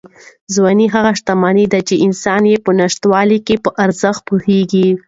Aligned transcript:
ځواني 0.53 0.87
هغه 0.95 1.11
شتمني 1.19 1.65
ده 1.73 1.79
چې 1.87 1.95
انسان 2.05 2.41
یې 2.51 2.57
په 2.65 2.71
نشتوالي 2.79 3.39
کې 3.47 3.55
په 3.63 3.69
ارزښت 3.83 4.21
پوهېږي. 4.27 4.87